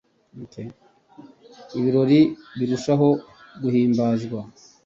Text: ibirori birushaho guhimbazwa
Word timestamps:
ibirori 1.77 2.19
birushaho 2.57 3.07
guhimbazwa 3.61 4.39